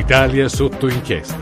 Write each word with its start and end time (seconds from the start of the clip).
Italia 0.00 0.48
sotto 0.48 0.88
inchiesta. 0.88 1.38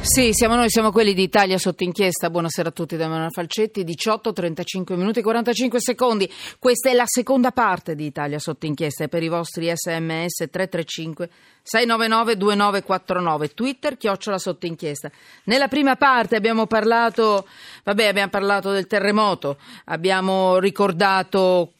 Sì, 0.00 0.32
siamo 0.32 0.56
noi, 0.56 0.68
siamo 0.70 0.90
quelli 0.90 1.14
di 1.14 1.22
Italia 1.22 1.56
sotto 1.56 1.84
inchiesta. 1.84 2.28
Buonasera 2.28 2.70
a 2.70 2.72
tutti 2.72 2.96
da 2.96 3.04
Emanuele 3.04 3.30
Falcetti. 3.30 3.84
18, 3.84 4.32
35 4.32 4.96
minuti 4.96 5.20
e 5.20 5.22
45 5.22 5.80
secondi. 5.80 6.28
Questa 6.58 6.90
è 6.90 6.94
la 6.94 7.04
seconda 7.06 7.52
parte 7.52 7.94
di 7.94 8.06
Italia 8.06 8.40
sotto 8.40 8.66
inchiesta. 8.66 9.04
E 9.04 9.08
per 9.08 9.22
i 9.22 9.28
vostri 9.28 9.70
sms 9.72 10.48
335 10.50 11.30
699 11.62 12.36
2949. 12.36 13.54
Twitter 13.54 13.96
chiocciola 13.96 14.38
sotto 14.38 14.66
inchiesta. 14.66 15.08
Nella 15.44 15.68
prima 15.68 15.94
parte 15.94 16.34
abbiamo 16.34 16.66
parlato, 16.66 17.46
vabbè, 17.84 18.06
abbiamo 18.06 18.30
parlato 18.30 18.72
del 18.72 18.88
terremoto, 18.88 19.58
abbiamo 19.84 20.58
ricordato 20.58 21.74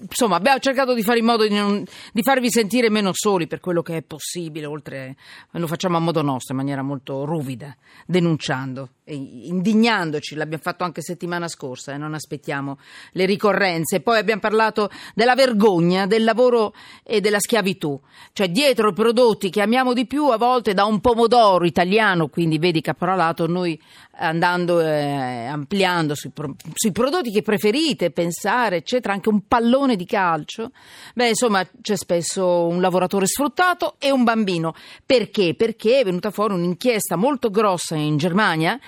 insomma, 0.00 0.36
abbiamo 0.36 0.58
cercato 0.58 0.94
di 0.94 1.02
fare 1.02 1.18
in 1.18 1.24
modo 1.24 1.46
di, 1.46 1.54
non, 1.54 1.84
di, 2.12 2.22
farvi 2.22 2.50
sentire 2.50 2.90
meno 2.90 3.10
soli 3.12 3.46
per 3.46 3.60
quello 3.60 3.82
che 3.82 3.98
è 3.98 4.02
possibile, 4.02 4.66
oltre 4.66 5.16
lo 5.50 5.66
facciamo 5.66 5.96
a 5.96 6.00
modo 6.00 6.22
nostro, 6.22 6.54
in 6.54 6.60
maniera 6.60 6.82
molto 6.82 7.24
ruvida, 7.24 7.76
denunciando 8.06 8.90
e 9.08 9.14
indignandoci, 9.14 10.34
l'abbiamo 10.34 10.62
fatto 10.62 10.84
anche 10.84 11.00
settimana 11.00 11.48
scorsa, 11.48 11.92
e 11.92 11.94
eh, 11.94 11.98
non 11.98 12.12
aspettiamo 12.12 12.76
le 13.12 13.24
ricorrenze. 13.24 14.00
Poi 14.00 14.18
abbiamo 14.18 14.42
parlato 14.42 14.90
della 15.14 15.34
vergogna, 15.34 16.06
del 16.06 16.24
lavoro 16.24 16.74
e 17.02 17.22
della 17.22 17.40
schiavitù, 17.40 17.98
cioè 18.34 18.50
dietro 18.50 18.90
i 18.90 18.92
prodotti 18.92 19.48
che 19.48 19.62
amiamo 19.62 19.94
di 19.94 20.06
più, 20.06 20.26
a 20.26 20.36
volte 20.36 20.74
da 20.74 20.84
un 20.84 21.00
pomodoro 21.00 21.64
italiano, 21.64 22.28
quindi 22.28 22.58
vedi 22.58 22.82
caporalato, 22.82 23.46
noi 23.46 23.80
andando 24.20 24.80
eh, 24.80 25.46
ampliando 25.46 26.14
sui, 26.14 26.30
pro, 26.30 26.54
sui, 26.74 26.92
prodotti 26.92 27.30
che 27.30 27.42
preferite, 27.42 28.10
pensare, 28.10 28.76
eccetera, 28.76 29.14
anche 29.14 29.30
un 29.30 29.46
pallone 29.46 29.87
di 29.96 30.04
calcio. 30.04 30.72
Beh, 31.14 31.28
insomma, 31.28 31.66
c'è 31.80 31.96
spesso 31.96 32.66
un 32.66 32.80
lavoratore 32.80 33.26
sfruttato 33.26 33.96
e 33.98 34.10
un 34.10 34.24
bambino. 34.24 34.74
Perché? 35.04 35.54
Perché 35.54 36.00
è 36.00 36.04
venuta 36.04 36.30
fuori 36.30 36.54
un'inchiesta 36.54 37.16
molto 37.16 37.50
grossa 37.50 37.96
in 37.96 38.16
Germania 38.16 38.78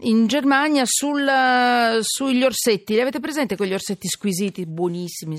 in 0.00 0.26
Germania 0.26 0.82
sul, 0.84 1.26
sugli 2.02 2.42
orsetti. 2.42 2.94
Li 2.94 3.00
avete 3.00 3.20
presente 3.20 3.56
quegli 3.56 3.72
orsetti 3.72 4.08
squisiti, 4.08 4.66
buonissimi, 4.66 5.38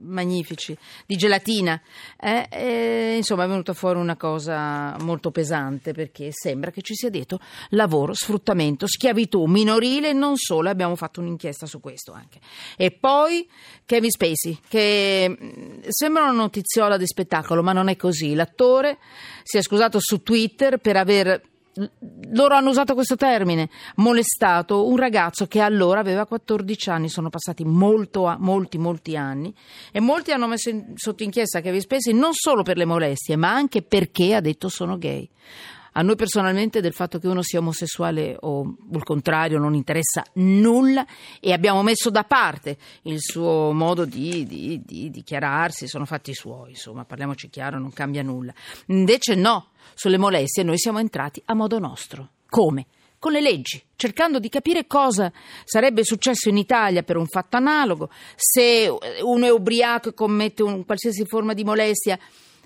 magnifici, 0.00 0.76
di 1.06 1.16
gelatina? 1.16 1.80
Eh, 2.20 2.48
eh, 2.50 3.16
insomma, 3.16 3.44
è 3.44 3.48
venuta 3.48 3.72
fuori 3.72 3.98
una 3.98 4.16
cosa 4.16 4.96
molto 5.00 5.30
pesante 5.30 5.92
perché 5.92 6.30
sembra 6.32 6.70
che 6.70 6.82
ci 6.82 6.94
sia 6.94 7.10
dietro 7.10 7.38
lavoro, 7.70 8.14
sfruttamento, 8.14 8.86
schiavitù 8.86 9.44
minorile 9.44 10.10
e 10.10 10.12
non 10.12 10.36
solo. 10.36 10.68
Abbiamo 10.68 10.96
fatto 10.96 11.20
un'inchiesta 11.20 11.66
su 11.66 11.80
questo 11.80 12.12
anche. 12.12 12.40
E 12.76 12.90
poi 12.90 13.48
Kevin 13.84 14.10
Spacey, 14.10 14.58
che 14.68 15.28
mm, 15.28 15.82
sembra 15.88 16.24
una 16.24 16.32
notiziola 16.32 16.96
di 16.96 17.06
spettacolo, 17.06 17.62
ma 17.62 17.72
non 17.72 17.88
è 17.88 17.96
così. 17.96 18.34
L'attore 18.34 18.98
si 19.42 19.58
è 19.58 19.62
scusato 19.62 19.98
su 20.00 20.22
Twitter 20.22 20.78
per 20.78 20.96
aver 20.96 21.52
loro 22.30 22.54
hanno 22.54 22.70
usato 22.70 22.94
questo 22.94 23.16
termine, 23.16 23.68
molestato 23.96 24.86
un 24.86 24.96
ragazzo 24.96 25.46
che 25.46 25.60
allora 25.60 26.00
aveva 26.00 26.26
14 26.26 26.90
anni, 26.90 27.08
sono 27.08 27.30
passati 27.30 27.64
molto, 27.64 28.34
molti, 28.38 28.78
molti 28.78 29.16
anni 29.16 29.52
e 29.90 30.00
molti 30.00 30.32
hanno 30.32 30.46
messo 30.46 30.70
in, 30.70 30.92
sotto 30.94 31.22
inchiesta 31.22 31.60
Kevin 31.60 31.80
Spacey 31.80 32.12
non 32.12 32.32
solo 32.32 32.62
per 32.62 32.76
le 32.76 32.84
molestie, 32.84 33.36
ma 33.36 33.52
anche 33.52 33.82
perché 33.82 34.34
ha 34.34 34.40
detto 34.40 34.68
sono 34.68 34.98
gay. 34.98 35.28
A 35.96 36.02
noi 36.02 36.16
personalmente 36.16 36.80
del 36.80 36.92
fatto 36.92 37.20
che 37.20 37.28
uno 37.28 37.42
sia 37.42 37.60
omosessuale 37.60 38.36
o 38.40 38.76
il 38.92 39.02
contrario 39.04 39.58
non 39.58 39.74
interessa 39.74 40.24
nulla 40.34 41.06
e 41.38 41.52
abbiamo 41.52 41.84
messo 41.84 42.10
da 42.10 42.24
parte 42.24 42.76
il 43.02 43.20
suo 43.20 43.70
modo 43.72 44.04
di, 44.04 44.44
di, 44.44 44.82
di 44.84 45.08
dichiararsi, 45.08 45.86
sono 45.86 46.04
fatti 46.04 46.34
suoi, 46.34 46.70
insomma, 46.70 47.04
parliamoci 47.04 47.48
chiaro, 47.48 47.78
non 47.78 47.92
cambia 47.92 48.22
nulla. 48.22 48.52
Invece 48.86 49.36
no, 49.36 49.68
sulle 49.94 50.18
molestie 50.18 50.64
noi 50.64 50.78
siamo 50.78 50.98
entrati 50.98 51.40
a 51.44 51.54
modo 51.54 51.78
nostro. 51.78 52.30
Come? 52.48 52.86
con 53.24 53.32
le 53.32 53.40
leggi, 53.40 53.82
cercando 53.96 54.38
di 54.38 54.50
capire 54.50 54.86
cosa 54.86 55.32
sarebbe 55.64 56.04
successo 56.04 56.50
in 56.50 56.58
Italia 56.58 57.02
per 57.02 57.16
un 57.16 57.26
fatto 57.26 57.56
analogo, 57.56 58.10
se 58.36 58.86
uno 59.22 59.46
è 59.46 59.50
ubriaco 59.50 60.10
e 60.10 60.12
commette 60.12 60.62
un, 60.62 60.84
qualsiasi 60.84 61.24
forma 61.24 61.54
di 61.54 61.64
molestia, 61.64 62.18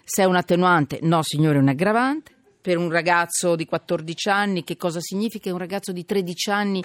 se 0.02 0.22
è 0.22 0.24
un 0.24 0.34
attenuante, 0.34 0.98
no 1.02 1.22
signore, 1.22 1.58
è 1.58 1.60
un 1.60 1.68
aggravante 1.68 2.37
per 2.60 2.76
un 2.76 2.90
ragazzo 2.90 3.56
di 3.56 3.64
14 3.64 4.28
anni, 4.28 4.64
che 4.64 4.76
cosa 4.76 5.00
significa, 5.00 5.50
un 5.50 5.58
ragazzo 5.58 5.92
di 5.92 6.04
13 6.04 6.50
anni 6.50 6.82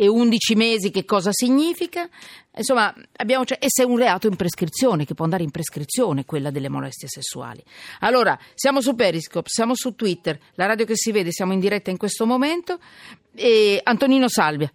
e 0.00 0.08
11 0.08 0.54
mesi 0.54 0.90
che 0.90 1.04
cosa 1.04 1.28
significa? 1.30 2.08
Insomma, 2.56 2.94
abbiamo, 3.16 3.44
cioè, 3.44 3.58
e 3.60 3.66
se 3.68 3.82
è 3.82 3.84
un 3.84 3.98
reato 3.98 4.28
in 4.28 4.34
prescrizione, 4.34 5.04
che 5.04 5.12
può 5.12 5.24
andare 5.24 5.42
in 5.42 5.50
prescrizione, 5.50 6.24
quella 6.24 6.50
delle 6.50 6.70
molestie 6.70 7.06
sessuali. 7.06 7.62
Allora, 7.98 8.38
siamo 8.54 8.80
su 8.80 8.94
Periscope, 8.94 9.50
siamo 9.50 9.74
su 9.74 9.94
Twitter, 9.94 10.40
la 10.54 10.64
radio 10.64 10.86
che 10.86 10.96
si 10.96 11.12
vede, 11.12 11.32
siamo 11.32 11.52
in 11.52 11.60
diretta 11.60 11.90
in 11.90 11.98
questo 11.98 12.24
momento. 12.24 12.78
E 13.34 13.78
Antonino 13.82 14.28
Salvia, 14.28 14.72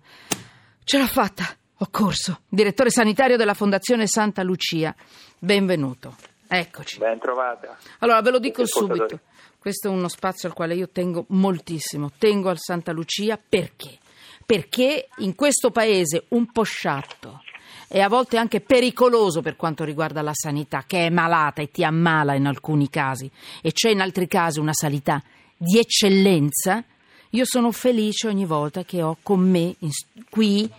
ce 0.84 0.98
l'ho 1.00 1.08
fatta, 1.08 1.44
ho 1.76 1.88
corso, 1.90 2.42
direttore 2.48 2.92
sanitario 2.92 3.36
della 3.36 3.56
Fondazione 3.56 4.06
Santa 4.06 4.44
Lucia. 4.44 4.96
Benvenuto. 5.40 6.35
Eccoci. 6.48 7.00
Ben 7.00 7.20
trovata. 7.20 7.78
Allora, 8.00 8.22
ve 8.22 8.32
lo 8.32 8.40
dico 8.40 8.66
subito. 8.66 9.20
Questo 9.58 9.88
è 9.88 9.92
uno 9.92 10.08
spazio 10.08 10.48
al 10.48 10.54
quale 10.54 10.76
io 10.76 10.90
tengo 10.90 11.26
moltissimo. 11.30 12.12
Tengo 12.18 12.50
al 12.50 12.60
Santa 12.60 12.92
Lucia 12.92 13.38
perché? 13.38 13.98
Perché 14.46 15.08
in 15.18 15.34
questo 15.34 15.72
paese 15.72 16.26
un 16.30 16.52
po' 16.52 16.64
sciatto 16.64 17.42
e 17.88 18.00
a 18.02 18.08
volte 18.08 18.38
anche 18.38 18.62
pericoloso 18.62 19.42
per 19.42 19.56
quanto 19.56 19.84
riguarda 19.84 20.22
la 20.22 20.34
sanità, 20.34 20.84
che 20.86 21.08
è 21.08 21.10
malata 21.10 21.62
e 21.62 21.72
ti 21.72 21.84
ammala 21.84 22.36
in 22.36 22.46
alcuni 22.46 22.90
casi, 22.90 23.30
e 23.62 23.72
c'è 23.72 23.90
in 23.90 24.02
altri 24.02 24.28
casi 24.28 24.60
una 24.60 24.74
sanità 24.74 25.22
di 25.58 25.80
eccellenza, 25.80 26.84
io 27.30 27.44
sono 27.46 27.72
felice 27.72 28.28
ogni 28.28 28.46
volta 28.46 28.84
che 28.84 29.02
ho 29.02 29.18
con 29.22 29.40
me 29.40 29.76
in, 29.80 29.90
qui 30.30 30.70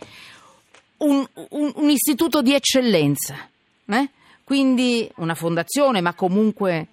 un, 0.98 1.27
un, 1.50 1.72
un, 1.75 1.91
istituto 1.91 2.41
di 2.41 2.54
eccellenza. 2.54 3.48
Eh? 3.87 4.09
Quindi 4.47 5.11
una 5.17 5.34
fondazione, 5.34 6.01
ma 6.01 6.15
comunque 6.15 6.87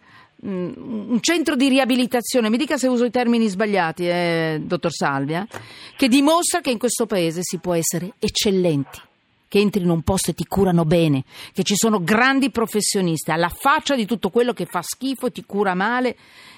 Mm, 0.46 0.74
un 1.12 1.22
centro 1.22 1.56
di 1.56 1.70
riabilitazione, 1.70 2.50
mi 2.50 2.58
dica 2.58 2.76
se 2.76 2.88
uso 2.88 3.06
i 3.06 3.12
termini 3.12 3.48
sbagliati, 3.48 4.06
eh, 4.06 4.62
dottor 4.62 4.92
Salvia, 4.92 5.48
che 5.96 6.10
dimostra 6.10 6.60
che 6.60 6.70
in 6.70 6.78
questo 6.78 7.06
paese 7.06 7.40
si 7.44 7.60
può 7.60 7.74
essere 7.74 8.16
eccellenti, 8.20 9.00
che 9.48 9.60
entri 9.60 9.84
in 9.84 9.90
un 9.90 10.02
posto 10.02 10.32
e 10.32 10.34
ti 10.34 10.46
curano 10.46 10.84
bene, 10.84 11.24
che 11.54 11.64
ci 11.64 11.76
sono 11.78 12.04
grandi 12.04 12.52
professionisti 12.52 13.32
alla 13.32 13.48
faccia 13.48 13.96
di 13.96 14.06
tutto 14.06 14.30
quello 14.32 14.52
che 14.52 14.66
fa 14.66 14.82
schifo 14.82 15.32
ti 15.32 15.46
cura 15.46 15.76
male 15.76 16.18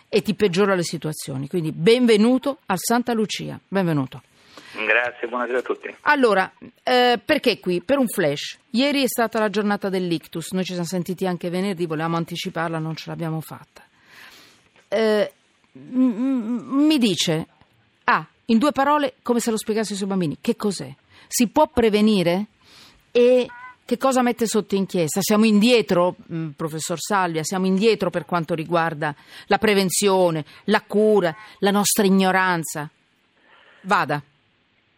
e 0.10 0.24
ti 0.24 0.34
peggiora 0.34 0.74
le 0.74 0.84
situazioni. 0.84 1.48
Quindi 1.48 1.72
benvenuto 1.72 2.58
al 2.66 2.80
Santa 2.80 3.14
Lucia, 3.14 3.60
benvenuto. 3.68 4.24
Grazie, 4.86 5.28
buonasera 5.28 5.58
a 5.58 5.62
tutti. 5.62 5.96
Allora, 6.02 6.52
eh, 6.84 7.20
perché 7.24 7.60
qui? 7.60 7.82
Per 7.82 7.98
un 7.98 8.08
flash. 8.08 8.58
Ieri 8.72 9.04
è 9.04 9.08
stata 9.08 9.40
la 9.40 9.50
giornata 9.50 9.90
dell'ictus, 9.90 10.52
noi 10.52 10.64
ci 10.64 10.74
siamo 10.74 10.88
sentiti 10.88 11.26
anche 11.26 11.50
venerdì, 11.50 11.86
volevamo 11.88 12.18
anticiparla, 12.18 12.78
non 12.78 12.96
ce 12.96 13.10
l'abbiamo 13.10 13.42
fatta. 13.42 13.82
Eh, 14.88 15.34
m- 15.72 16.86
mi 16.86 16.98
dice, 17.00 17.48
ah, 18.04 18.26
in 18.46 18.58
due 18.60 18.72
parole, 18.72 19.16
come 19.24 19.40
se 19.40 19.50
lo 19.50 19.58
spiegassi 19.58 19.94
ai 19.94 19.98
suoi 19.98 20.10
bambini, 20.10 20.38
che 20.40 20.56
cos'è? 20.56 20.94
Si 21.28 21.48
può 21.48 21.68
prevenire? 21.68 22.46
E 23.12 23.48
che 23.84 23.98
cosa 23.98 24.22
mette 24.22 24.46
sotto 24.46 24.76
inchiesta? 24.76 25.22
Siamo 25.22 25.46
indietro, 25.46 26.16
mh, 26.28 26.50
professor 26.50 27.00
Salvia, 27.00 27.44
siamo 27.44 27.66
indietro 27.66 28.12
per 28.12 28.26
quanto 28.26 28.54
riguarda 28.54 29.16
la 29.48 29.58
prevenzione, 29.58 30.46
la 30.66 30.82
cura, 30.82 31.36
la 31.60 31.72
nostra 31.72 32.06
ignoranza. 32.06 32.88
Vada. 33.82 34.22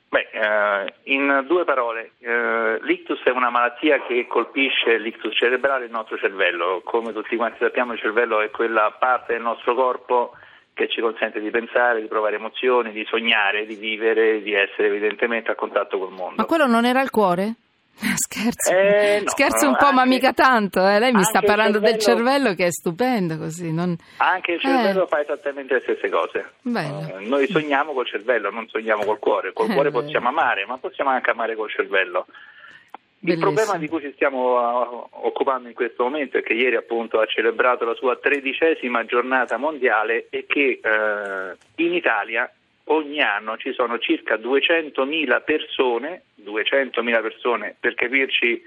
Beh, 0.10 0.30
eh, 0.32 0.94
in 1.14 1.44
due 1.48 1.66
parole, 1.66 2.12
eh, 2.20 2.80
l'ictus 2.82 3.22
è 3.24 3.32
una 3.32 3.50
malattia 3.50 4.02
che 4.04 4.26
colpisce 4.28 4.98
l'ictus 4.98 5.36
cerebrale 5.36 5.86
il 5.86 5.92
nostro 5.92 6.18
cervello. 6.18 6.82
Come 6.84 7.12
tutti 7.12 7.36
quanti 7.36 7.58
sappiamo 7.60 7.94
il 7.94 8.00
cervello 8.00 8.40
è 8.40 8.50
quella 8.50 8.96
parte 8.98 9.34
del 9.34 9.42
nostro 9.42 9.76
corpo 9.76 10.32
che 10.74 10.88
ci 10.88 11.02
consente 11.02 11.42
di 11.42 11.50
pensare, 11.50 12.02
di 12.02 12.08
provare 12.08 12.36
emozioni, 12.36 12.92
di 12.92 13.04
sognare, 13.10 13.66
di 13.66 13.76
vivere, 13.76 14.42
di 14.42 14.54
essere 14.54 14.88
evidentemente 14.88 15.52
a 15.52 15.56
contatto 15.56 15.98
col 15.98 16.12
mondo. 16.12 16.36
Ma 16.38 16.46
quello 16.46 16.68
non 16.68 16.86
era 16.86 17.02
il 17.02 17.10
cuore? 17.10 17.56
Scherzo, 18.00 18.72
eh, 18.72 19.22
no, 19.24 19.30
scherzo 19.30 19.68
un 19.68 19.76
po', 19.76 19.86
anche, 19.86 19.96
ma 19.96 20.06
mica 20.06 20.32
tanto. 20.32 20.88
Eh. 20.88 21.00
Lei 21.00 21.12
mi 21.14 21.24
sta 21.24 21.42
parlando 21.42 21.80
cervello, 21.80 21.92
del 21.92 22.02
cervello 22.02 22.54
che 22.54 22.66
è 22.68 22.72
stupendo 22.72 23.38
così. 23.38 23.74
Non... 23.74 23.96
Anche 24.18 24.54
il 24.54 24.60
cervello 24.60 25.06
eh. 25.06 25.08
fa 25.08 25.22
esattamente 25.22 25.74
le 25.74 25.82
stesse 25.82 26.10
cose. 26.10 26.52
Uh, 26.62 27.28
noi 27.28 27.48
sogniamo 27.48 27.94
col 27.94 28.06
cervello, 28.06 28.52
non 28.52 28.68
sogniamo 28.68 29.04
col 29.04 29.18
cuore. 29.18 29.52
Col 29.52 29.72
cuore 29.74 29.90
possiamo 29.90 30.28
amare, 30.28 30.66
ma 30.68 30.78
possiamo 30.78 31.10
anche 31.10 31.32
amare 31.32 31.56
col 31.56 31.72
cervello. 31.72 32.28
Il 33.20 33.34
Bellissimo. 33.34 33.52
problema 33.52 33.78
di 33.80 33.88
cui 33.88 34.02
ci 34.02 34.12
stiamo 34.14 35.10
occupando 35.24 35.68
in 35.68 35.74
questo 35.74 36.04
momento 36.04 36.38
è 36.38 36.44
che 36.44 36.54
ieri 36.54 36.76
appunto 36.76 37.20
ha 37.20 37.26
celebrato 37.26 37.84
la 37.84 37.96
sua 37.96 38.16
tredicesima 38.16 39.06
giornata 39.06 39.58
mondiale 39.58 40.28
e 40.30 40.46
che 40.48 40.80
uh, 40.84 41.82
in 41.82 41.94
Italia 41.96 42.50
ogni 42.88 43.22
anno 43.22 43.58
ci 43.58 43.74
sono 43.74 44.00
circa 44.00 44.36
200.000 44.36 45.44
persone, 45.44 46.24
200.000 46.44 47.22
persone 47.22 47.76
per 47.80 47.94
capirci 47.96 48.64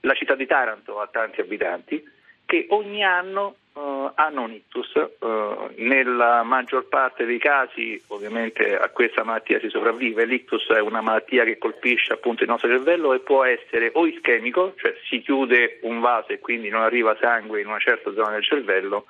la 0.00 0.14
città 0.14 0.34
di 0.34 0.46
Taranto 0.46 1.00
ha 1.00 1.06
tanti 1.06 1.40
abitanti, 1.40 2.02
che 2.44 2.66
ogni 2.70 3.04
anno 3.04 3.56
uh, 3.72 4.10
hanno 4.14 4.42
un 4.42 4.52
ictus. 4.52 4.92
Uh, 5.18 5.70
nella 5.76 6.42
maggior 6.42 6.86
parte 6.86 7.24
dei 7.24 7.38
casi 7.38 8.02
ovviamente 8.08 8.76
a 8.76 8.88
questa 8.88 9.22
malattia 9.22 9.60
si 9.60 9.68
sopravvive. 9.68 10.24
L'ictus 10.24 10.66
è 10.68 10.80
una 10.80 11.00
malattia 11.00 11.44
che 11.44 11.58
colpisce 11.58 12.12
appunto 12.12 12.42
il 12.42 12.48
nostro 12.48 12.68
cervello 12.68 13.14
e 13.14 13.20
può 13.20 13.44
essere 13.44 13.90
o 13.94 14.06
ischemico, 14.06 14.74
cioè 14.76 14.94
si 15.08 15.20
chiude 15.20 15.78
un 15.82 16.00
vaso 16.00 16.28
e 16.28 16.40
quindi 16.40 16.68
non 16.68 16.82
arriva 16.82 17.16
sangue 17.20 17.60
in 17.60 17.68
una 17.68 17.78
certa 17.78 18.12
zona 18.12 18.30
del 18.30 18.44
cervello, 18.44 19.06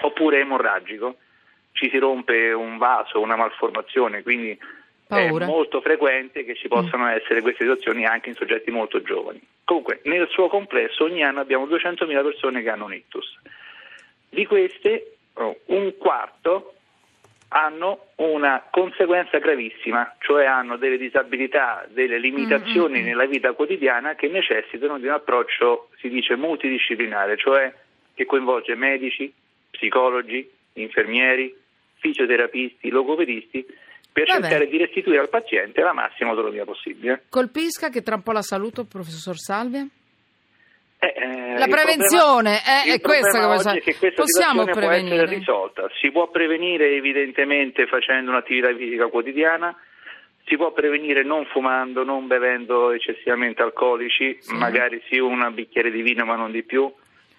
oppure 0.00 0.40
emorragico, 0.40 1.16
ci 1.74 1.90
si 1.90 1.98
rompe 1.98 2.52
un 2.52 2.78
vaso, 2.78 3.20
una 3.20 3.36
malformazione, 3.36 4.22
quindi 4.22 4.56
Paura. 5.08 5.44
è 5.44 5.48
molto 5.48 5.80
frequente 5.80 6.44
che 6.44 6.54
ci 6.54 6.68
possano 6.68 7.04
mm. 7.04 7.08
essere 7.08 7.42
queste 7.42 7.64
situazioni 7.64 8.06
anche 8.06 8.28
in 8.28 8.36
soggetti 8.36 8.70
molto 8.70 9.02
giovani. 9.02 9.42
Comunque, 9.64 10.00
nel 10.04 10.28
suo 10.30 10.48
complesso 10.48 11.04
ogni 11.04 11.24
anno 11.24 11.40
abbiamo 11.40 11.66
200.000 11.66 12.22
persone 12.22 12.62
che 12.62 12.70
hanno 12.70 12.84
un 12.84 12.94
ictus. 12.94 13.38
Di 14.28 14.46
queste, 14.46 15.16
oh, 15.34 15.58
un 15.66 15.96
quarto 15.98 16.74
hanno 17.48 18.06
una 18.16 18.64
conseguenza 18.70 19.38
gravissima, 19.38 20.14
cioè 20.20 20.44
hanno 20.44 20.76
delle 20.76 20.98
disabilità, 20.98 21.86
delle 21.88 22.18
limitazioni 22.18 22.94
mm-hmm. 22.94 23.04
nella 23.04 23.26
vita 23.26 23.52
quotidiana 23.52 24.14
che 24.14 24.28
necessitano 24.28 24.98
di 24.98 25.06
un 25.06 25.12
approccio, 25.12 25.88
si 25.98 26.08
dice, 26.08 26.36
multidisciplinare, 26.36 27.36
cioè 27.36 27.72
che 28.14 28.26
coinvolge 28.26 28.76
medici, 28.76 29.32
psicologi, 29.70 30.48
infermieri, 30.74 31.62
fisioterapisti, 32.04 32.90
logopedisti, 32.90 33.64
per 34.12 34.26
Vabbè. 34.26 34.40
cercare 34.42 34.68
di 34.68 34.76
restituire 34.76 35.20
al 35.20 35.30
paziente 35.30 35.80
la 35.80 35.94
massima 35.94 36.30
autonomia 36.30 36.64
possibile. 36.64 37.24
Colpisca 37.30 37.88
che 37.88 38.02
tra 38.02 38.16
un 38.16 38.22
po' 38.22 38.32
la 38.32 38.42
saluto, 38.42 38.84
professor 38.84 39.36
Salvia. 39.38 39.86
Eh, 40.98 41.14
eh, 41.16 41.58
la 41.58 41.66
prevenzione 41.66 42.60
problema, 42.62 42.84
è, 42.84 42.94
è 42.94 43.00
questa 43.00 43.72
che, 43.72 43.80
che 43.80 43.96
questa 43.96 44.22
possiamo 44.22 44.64
prevenire. 44.64 45.16
può 45.16 45.24
essere 45.24 45.38
risolta. 45.38 45.90
Si 46.00 46.10
può 46.10 46.28
prevenire 46.28 46.94
evidentemente 46.94 47.86
facendo 47.86 48.30
un'attività 48.30 48.74
fisica 48.76 49.06
quotidiana, 49.06 49.74
si 50.46 50.56
può 50.56 50.72
prevenire 50.72 51.24
non 51.24 51.46
fumando, 51.46 52.04
non 52.04 52.26
bevendo 52.26 52.92
eccessivamente 52.92 53.62
alcolici, 53.62 54.36
sì. 54.40 54.54
magari 54.54 55.02
sì 55.08 55.18
un 55.18 55.50
bicchiere 55.54 55.90
di 55.90 56.02
vino 56.02 56.24
ma 56.24 56.36
non 56.36 56.52
di 56.52 56.62
più, 56.62 56.92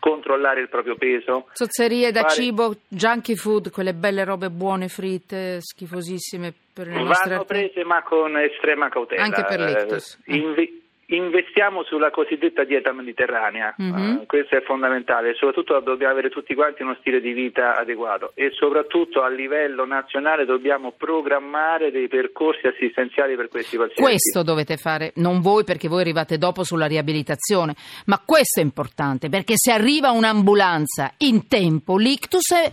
controllare 0.05 0.61
il 0.61 0.69
proprio 0.69 0.95
peso. 0.95 1.47
Zozzerie 1.53 2.11
da 2.11 2.21
fare... 2.21 2.33
cibo, 2.33 2.75
junkie 2.87 3.35
food, 3.35 3.71
quelle 3.71 3.95
belle 3.95 4.23
robe 4.23 4.51
buone 4.51 4.87
fritte, 4.87 5.57
schifosissime 5.61 6.53
per 6.71 6.87
le 6.87 7.01
nostre... 7.01 7.31
Vanno 7.31 7.45
prese 7.45 7.83
ma 7.83 8.03
con 8.03 8.37
estrema 8.37 8.89
cautela. 8.89 9.23
Anche 9.23 9.43
per 9.43 9.59
l'ictus. 9.59 10.19
Eh, 10.25 10.35
invi- 10.35 10.83
Investiamo 11.07 11.83
sulla 11.83 12.09
cosiddetta 12.09 12.63
dieta 12.63 12.91
mediterranea, 12.91 13.75
mm-hmm. 13.79 14.15
uh, 14.15 14.25
questo 14.25 14.57
è 14.57 14.61
fondamentale, 14.63 15.35
soprattutto 15.35 15.79
dobbiamo 15.79 16.11
avere 16.11 16.29
tutti 16.29 16.55
quanti 16.55 16.81
uno 16.81 16.95
stile 16.99 17.21
di 17.21 17.31
vita 17.31 17.75
adeguato 17.75 18.31
e 18.33 18.49
soprattutto 18.51 19.21
a 19.21 19.29
livello 19.29 19.85
nazionale 19.85 20.45
dobbiamo 20.45 20.93
programmare 20.97 21.91
dei 21.91 22.07
percorsi 22.07 22.65
assistenziali 22.65 23.35
per 23.35 23.49
questi 23.49 23.77
pazienti. 23.77 24.01
Questo 24.01 24.41
dovete 24.41 24.77
fare, 24.77 25.11
non 25.17 25.41
voi 25.41 25.63
perché 25.63 25.87
voi 25.87 26.01
arrivate 26.01 26.39
dopo 26.39 26.63
sulla 26.63 26.87
riabilitazione, 26.87 27.75
ma 28.05 28.19
questo 28.25 28.59
è 28.59 28.63
importante 28.63 29.29
perché 29.29 29.53
se 29.57 29.71
arriva 29.71 30.09
un'ambulanza 30.09 31.13
in 31.19 31.47
tempo, 31.47 31.97
l'ictus 31.97 32.51
è 32.51 32.71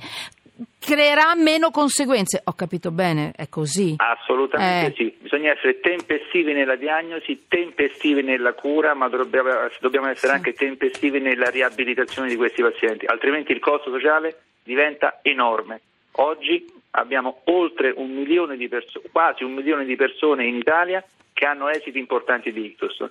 creerà 0.78 1.34
meno 1.34 1.70
conseguenze. 1.70 2.40
Ho 2.44 2.52
capito 2.52 2.90
bene, 2.90 3.32
è 3.36 3.48
così? 3.48 3.94
Assolutamente 3.96 4.92
eh. 4.92 4.94
sì, 4.96 5.16
bisogna 5.20 5.52
essere 5.52 5.80
tempestivi 5.80 6.52
nella 6.52 6.76
diagnosi, 6.76 7.44
tempestivi 7.48 8.22
nella 8.22 8.52
cura, 8.52 8.94
ma 8.94 9.08
dobbiamo, 9.08 9.50
dobbiamo 9.80 10.08
essere 10.08 10.32
sì. 10.32 10.38
anche 10.38 10.52
tempestivi 10.52 11.20
nella 11.20 11.50
riabilitazione 11.50 12.28
di 12.28 12.36
questi 12.36 12.62
pazienti, 12.62 13.06
altrimenti 13.06 13.52
il 13.52 13.60
costo 13.60 13.90
sociale 13.90 14.42
diventa 14.62 15.20
enorme. 15.22 15.80
Oggi 16.16 16.66
abbiamo 16.90 17.40
oltre 17.44 17.92
un 17.96 18.10
milione 18.10 18.56
di 18.56 18.68
persone, 18.68 19.06
quasi 19.10 19.44
un 19.44 19.52
milione 19.52 19.84
di 19.84 19.96
persone 19.96 20.46
in 20.46 20.56
Italia 20.56 21.02
che 21.32 21.46
hanno 21.46 21.68
esiti 21.68 21.98
importanti 21.98 22.52
di 22.52 22.64
ictus. 22.64 23.02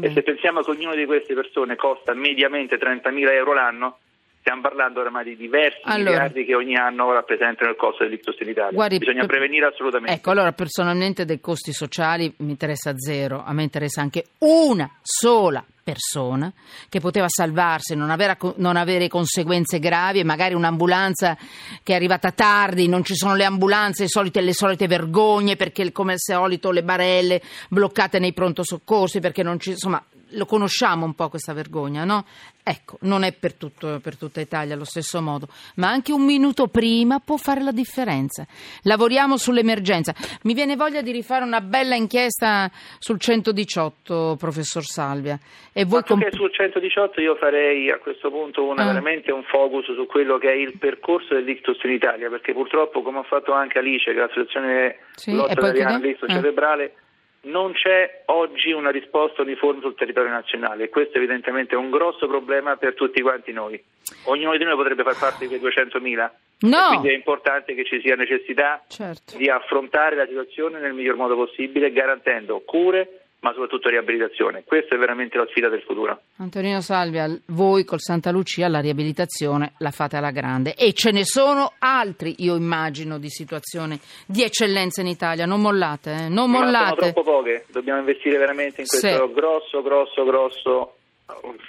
E 0.00 0.12
se 0.12 0.22
pensiamo 0.22 0.60
che 0.60 0.70
ognuna 0.70 0.94
di 0.94 1.06
queste 1.06 1.34
persone 1.34 1.74
costa 1.74 2.14
mediamente 2.14 2.76
30.000 2.76 3.32
euro 3.32 3.52
l'anno, 3.52 3.98
stiamo 4.42 4.60
parlando 4.60 5.00
ormai 5.00 5.22
di 5.22 5.36
diversi 5.36 5.78
allora, 5.84 6.10
miliardi 6.10 6.44
che 6.44 6.56
ogni 6.56 6.74
anno 6.74 7.12
rappresentano 7.12 7.70
il 7.70 7.76
costo 7.76 8.02
dell'ictus 8.02 8.38
in 8.40 8.48
Italia. 8.48 8.72
Guardi, 8.72 8.98
Bisogna 8.98 9.20
per, 9.20 9.28
prevenire 9.28 9.66
assolutamente. 9.66 10.12
Ecco, 10.12 10.30
allora 10.30 10.50
personalmente 10.52 11.24
dei 11.24 11.40
costi 11.40 11.72
sociali 11.72 12.34
mi 12.38 12.50
interessa 12.50 12.92
zero, 12.96 13.44
a 13.44 13.52
me 13.52 13.62
interessa 13.62 14.00
anche 14.00 14.24
una 14.38 14.90
sola 15.00 15.64
persona 15.82 16.52
che 16.88 17.00
poteva 17.00 17.26
salvarsi, 17.28 17.94
non 17.94 18.10
avere, 18.10 18.36
non 18.56 18.76
avere, 18.76 19.08
conseguenze 19.08 19.78
gravi 19.78 20.20
e 20.20 20.24
magari 20.24 20.54
un'ambulanza 20.54 21.36
che 21.82 21.92
è 21.92 21.96
arrivata 21.96 22.32
tardi, 22.32 22.88
non 22.88 23.04
ci 23.04 23.14
sono 23.14 23.34
le 23.34 23.44
ambulanze, 23.44 24.02
le 24.02 24.08
solite, 24.08 24.40
le 24.40 24.54
solite 24.54 24.86
vergogne 24.88 25.56
perché 25.56 25.90
come 25.92 26.12
al 26.12 26.20
solito 26.20 26.70
le 26.70 26.82
barelle 26.82 27.40
bloccate 27.68 28.18
nei 28.18 28.32
pronto 28.32 28.64
soccorsi 28.64 29.20
perché 29.20 29.42
non 29.42 29.58
ci, 29.58 29.70
insomma, 29.70 30.02
lo 30.32 30.46
conosciamo 30.46 31.04
un 31.04 31.14
po' 31.14 31.28
questa 31.28 31.52
vergogna, 31.52 32.04
no? 32.04 32.24
Ecco, 32.64 32.96
non 33.00 33.24
è 33.24 33.32
per, 33.32 33.54
tutto, 33.54 33.98
per 34.00 34.16
tutta 34.16 34.40
Italia 34.40 34.74
allo 34.74 34.84
stesso 34.84 35.20
modo, 35.20 35.48
ma 35.76 35.88
anche 35.88 36.12
un 36.12 36.24
minuto 36.24 36.68
prima 36.68 37.18
può 37.18 37.36
fare 37.36 37.60
la 37.60 37.72
differenza. 37.72 38.46
Lavoriamo 38.84 39.36
sull'emergenza. 39.36 40.14
Mi 40.44 40.54
viene 40.54 40.76
voglia 40.76 41.02
di 41.02 41.10
rifare 41.10 41.44
una 41.44 41.60
bella 41.60 41.96
inchiesta 41.96 42.70
sul 42.98 43.18
118, 43.18 44.36
professor 44.38 44.84
Salvia. 44.84 45.38
E 45.72 45.84
voi 45.84 46.04
comp- 46.04 46.32
sul 46.34 46.52
118 46.52 47.20
io 47.20 47.34
farei 47.34 47.90
a 47.90 47.98
questo 47.98 48.30
punto 48.30 48.64
una, 48.64 48.82
ah. 48.82 48.86
veramente 48.86 49.32
un 49.32 49.42
focus 49.42 49.92
su 49.94 50.06
quello 50.06 50.38
che 50.38 50.50
è 50.50 50.54
il 50.54 50.78
percorso 50.78 51.34
dell'ictus 51.34 51.82
in 51.82 51.90
Italia, 51.90 52.28
perché 52.28 52.52
purtroppo, 52.52 53.02
come 53.02 53.18
ha 53.18 53.24
fatto 53.24 53.52
anche 53.52 53.78
Alice, 53.78 54.04
che 54.04 54.16
è 54.16 54.20
l'associazione 54.20 54.98
sì, 55.14 55.34
Lotta 55.34 55.52
Italiana 55.52 55.94
all'Ictus 55.96 56.28
ah. 56.28 56.34
cerebrale, 56.34 56.94
non 57.42 57.72
c'è 57.72 58.22
oggi 58.26 58.70
una 58.72 58.90
risposta 58.90 59.42
uniforme 59.42 59.80
sul 59.80 59.94
territorio 59.94 60.30
nazionale 60.30 60.84
e 60.84 60.88
questo 60.88 61.16
evidentemente 61.16 61.74
è 61.74 61.78
un 61.78 61.90
grosso 61.90 62.28
problema 62.28 62.76
per 62.76 62.94
tutti 62.94 63.20
quanti 63.20 63.52
noi. 63.52 63.82
Ognuno 64.24 64.56
di 64.56 64.64
noi 64.64 64.76
potrebbe 64.76 65.02
far 65.02 65.18
parte 65.18 65.46
di 65.46 65.58
quei 65.58 65.72
200.000. 65.72 66.30
No. 66.60 66.88
Quindi 66.88 67.08
è 67.08 67.14
importante 67.14 67.74
che 67.74 67.84
ci 67.84 68.00
sia 68.00 68.14
necessità 68.14 68.84
certo. 68.86 69.36
di 69.36 69.48
affrontare 69.48 70.14
la 70.14 70.26
situazione 70.26 70.78
nel 70.78 70.92
miglior 70.92 71.16
modo 71.16 71.34
possibile, 71.34 71.90
garantendo 71.90 72.60
cure 72.60 73.21
ma 73.42 73.52
soprattutto 73.52 73.88
riabilitazione. 73.88 74.62
Questa 74.64 74.94
è 74.94 74.98
veramente 74.98 75.36
la 75.36 75.46
sfida 75.48 75.68
del 75.68 75.82
futuro. 75.82 76.20
Antonino 76.36 76.80
Salvia, 76.80 77.28
voi 77.46 77.84
col 77.84 78.00
Santa 78.00 78.30
Lucia 78.30 78.68
la 78.68 78.80
riabilitazione 78.80 79.74
la 79.78 79.90
fate 79.90 80.16
alla 80.16 80.30
grande 80.30 80.74
e 80.74 80.92
ce 80.92 81.10
ne 81.10 81.24
sono 81.24 81.72
altri, 81.78 82.36
io 82.38 82.54
immagino, 82.54 83.18
di 83.18 83.28
situazioni 83.28 83.98
di 84.26 84.42
eccellenza 84.42 85.00
in 85.00 85.08
Italia. 85.08 85.44
Non 85.44 85.60
mollate, 85.60 86.12
eh? 86.12 86.28
non 86.28 86.50
mollate. 86.50 86.70
Ma 86.70 86.88
sono 86.88 87.12
troppo 87.12 87.22
poche, 87.22 87.64
dobbiamo 87.70 87.98
investire 87.98 88.38
veramente 88.38 88.82
in 88.82 88.86
questo 88.86 89.26
sì. 89.26 89.32
grosso, 89.32 89.82
grosso, 89.82 90.24
grosso 90.24 90.94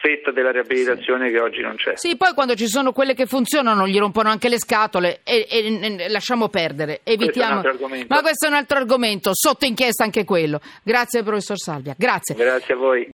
fetta 0.02 0.32
della 0.32 0.52
riabilitazione 0.52 1.28
sì. 1.28 1.34
che 1.34 1.40
oggi 1.40 1.62
non 1.62 1.76
c'è. 1.76 1.94
Sì, 1.96 2.16
poi 2.18 2.34
quando 2.34 2.56
ci 2.56 2.68
sono 2.68 2.92
quelle 2.92 3.14
che 3.14 3.26
funzionano 3.26 3.88
gli 3.88 3.98
rompono 3.98 4.30
anche 4.30 4.50
le 4.50 4.60
scatole 4.60 5.22
e, 5.24 5.48
e, 5.50 5.80
e 5.82 6.10
lasciamo 6.10 6.50
perdere, 6.50 7.02
evitiamo. 7.04 7.62
Questo 7.62 7.88
Ma 8.08 8.22
questo 8.22 8.46
è 8.46 8.50
un 8.50 8.56
altro 8.56 8.78
argomento, 8.78 9.32
sotto 9.34 9.66
inchiesta 9.66 10.04
anche 10.04 10.24
quello. 10.26 10.60
Grazie 10.84 11.24
professor 11.24 11.58
Salvia, 11.58 11.96
grazie. 11.98 12.36
Grazie 12.36 12.74
a 12.74 12.78
voi. 12.78 13.12